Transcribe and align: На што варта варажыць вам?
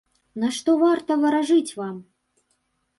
На 0.43 0.49
што 0.59 0.75
варта 0.85 1.19
варажыць 1.27 1.75
вам? 1.85 2.05